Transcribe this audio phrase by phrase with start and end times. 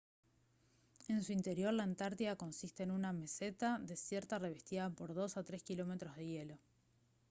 [1.09, 5.61] en su interior la antártida consiste en una meseta desierta revestida por 2 a 3
[5.61, 6.57] kilómetros de hielo